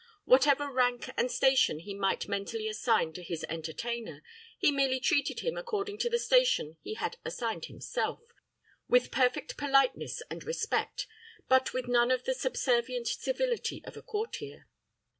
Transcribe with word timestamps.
Whatever 0.25 0.71
rank 0.71 1.11
and 1.15 1.31
station 1.31 1.77
he 1.77 1.93
might 1.93 2.27
mentally 2.27 2.67
assign 2.67 3.13
to 3.13 3.21
his 3.21 3.45
entertainer, 3.47 4.23
he 4.57 4.71
merely 4.71 4.99
treated 4.99 5.41
him 5.41 5.57
according 5.57 5.99
to 5.99 6.09
the 6.09 6.17
station 6.17 6.77
he 6.81 6.95
had 6.95 7.17
assigned 7.23 7.65
himself, 7.65 8.21
with 8.87 9.11
perfect 9.11 9.57
politeness 9.57 10.23
and 10.31 10.43
respect, 10.43 11.05
but 11.47 11.71
with 11.73 11.87
none 11.87 12.09
of 12.09 12.23
the 12.23 12.33
subservient 12.33 13.07
civility 13.09 13.83
of 13.85 13.95
a 13.95 14.01
courtier. 14.01 14.65